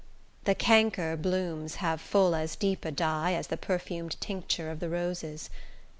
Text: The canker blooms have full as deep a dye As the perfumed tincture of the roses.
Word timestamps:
The 0.45 0.55
canker 0.55 1.15
blooms 1.15 1.75
have 1.75 2.01
full 2.01 2.33
as 2.33 2.55
deep 2.55 2.85
a 2.85 2.91
dye 2.91 3.33
As 3.33 3.45
the 3.49 3.55
perfumed 3.55 4.19
tincture 4.19 4.71
of 4.71 4.79
the 4.79 4.89
roses. 4.89 5.51